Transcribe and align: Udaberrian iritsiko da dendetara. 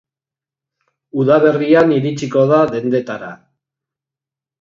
Udaberrian 1.23 1.93
iritsiko 1.97 2.45
da 2.53 2.63
dendetara. 2.73 3.29